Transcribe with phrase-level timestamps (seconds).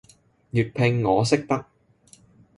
[0.51, 1.63] 粵拼我識得